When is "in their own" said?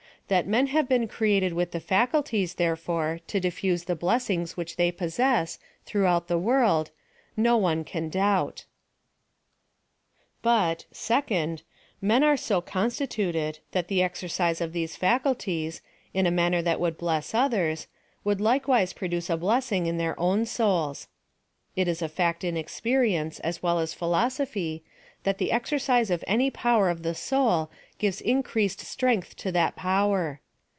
19.85-20.45